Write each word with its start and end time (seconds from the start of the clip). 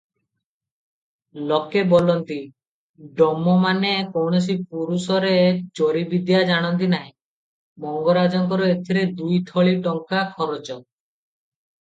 ଲୋକେ 1.49 1.81
ବୋଲନ୍ତି, 1.89 2.37
ଡମମାନେ 3.19 3.91
କୌଣସି 4.15 4.55
ପୁରୁଷରେ 4.71 5.35
ଚୋରିବିଦ୍ୟା 5.81 6.41
ଜାଣନ୍ତି 6.53 6.91
ନାହିଁ, 6.95 7.13
ମଙ୍ଗରାଜଙ୍କର 7.85 8.73
ଏଥିରେ 8.79 9.05
ଦୁଇଥଳୀ 9.21 9.77
ଟଙ୍କା 9.89 10.25
ଖରଚ। 10.35 10.69